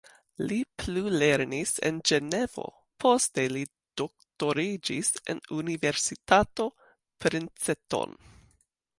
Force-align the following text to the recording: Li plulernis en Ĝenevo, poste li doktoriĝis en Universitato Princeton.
Li 0.49 0.55
plulernis 0.83 1.73
en 1.89 1.97
Ĝenevo, 2.11 2.63
poste 3.03 3.43
li 3.55 3.61
doktoriĝis 4.01 5.11
en 5.33 5.41
Universitato 5.57 6.67
Princeton. 7.27 8.17